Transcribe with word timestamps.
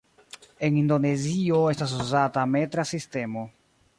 En 0.67 0.79
Indonezio 0.83 1.59
estas 1.75 1.95
uzata 1.99 2.47
metra 2.57 2.89
sistemo. 2.95 3.47